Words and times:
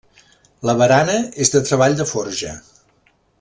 La 0.69 0.73
barana 0.79 1.17
és 1.45 1.53
de 1.57 1.63
treball 1.67 1.99
de 2.01 2.09
forja. 2.13 2.57